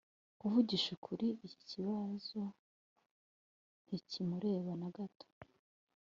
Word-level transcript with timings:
kuvugisha 0.39 0.87
ukuri, 0.97 1.27
iki 1.45 1.59
kibazo 1.69 2.39
ntikimureba 3.85 4.71
na 4.81 4.89
gato 4.95 5.25